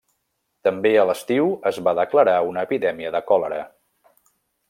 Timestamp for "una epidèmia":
2.53-3.13